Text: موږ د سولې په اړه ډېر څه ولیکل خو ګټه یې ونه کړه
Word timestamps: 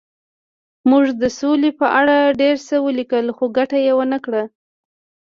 موږ 0.89 1.05
د 1.21 1.23
سولې 1.39 1.71
په 1.79 1.87
اړه 1.99 2.17
ډېر 2.41 2.55
څه 2.67 2.75
ولیکل 2.85 3.25
خو 3.37 3.45
ګټه 3.57 3.77
یې 3.85 3.93
ونه 3.97 4.17
کړه 4.25 4.43